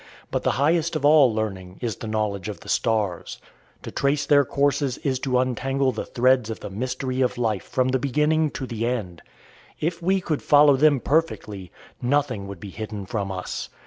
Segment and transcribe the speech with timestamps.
[0.31, 3.37] But the highest of all learning is the knowledge of the stars.
[3.83, 7.89] To trace their courses is to untangle the threads of the mystery of life from
[7.89, 9.21] the beginning to the end.
[9.79, 13.69] If we could follow them perfectly, nothing would be hidden from us.